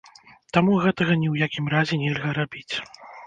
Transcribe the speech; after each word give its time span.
Таму 0.57 0.77
гэтага 0.85 1.17
ні 1.23 1.27
ў 1.33 1.45
якім 1.47 1.69
разе 1.75 2.01
нельга 2.05 2.33
рабіць. 2.41 2.75